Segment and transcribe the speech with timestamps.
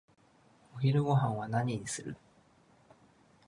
[0.75, 2.17] お昼ごはんは何にする？